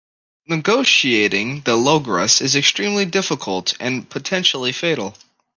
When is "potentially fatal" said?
4.09-5.15